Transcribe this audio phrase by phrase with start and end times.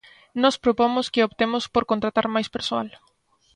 [0.41, 2.87] Nós propomos que optemos por contratar máis persoal.